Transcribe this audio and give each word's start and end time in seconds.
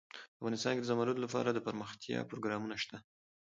افغانستان 0.39 0.71
کې 0.73 0.81
د 0.83 0.87
زمرد 0.91 1.17
لپاره 1.25 1.49
دپرمختیا 1.51 2.19
پروګرامونه 2.29 2.75
شته. 2.83 2.97